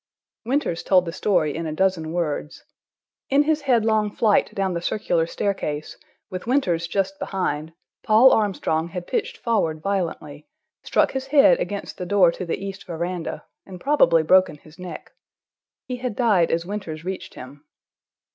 [0.45, 2.63] Winters told the story in a dozen words.
[3.29, 5.95] In his headlong flight down the circular staircase,
[6.27, 10.47] with Winters just behind, Paul Armstrong had pitched forward violently,
[10.81, 15.11] struck his head against the door to the east veranda, and probably broken his neck.
[15.85, 17.63] He had died as Winters reached him.